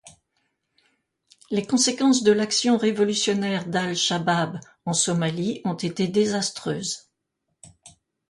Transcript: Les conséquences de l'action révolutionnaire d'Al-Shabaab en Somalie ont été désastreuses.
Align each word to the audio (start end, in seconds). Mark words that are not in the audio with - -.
Les 1.51 1.63
conséquences 1.67 2.23
de 2.23 2.31
l'action 2.31 2.75
révolutionnaire 2.75 3.67
d'Al-Shabaab 3.67 4.59
en 4.87 4.93
Somalie 4.93 5.61
ont 5.63 5.75
été 5.77 6.07
désastreuses. 6.07 7.11